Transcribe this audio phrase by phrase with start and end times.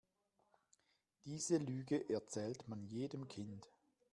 [1.25, 3.69] Diese Lüge erzählt man jedem Kind.